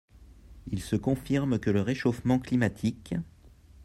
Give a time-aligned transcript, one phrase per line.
[0.71, 3.13] Il se confirme que le réchauffement climatique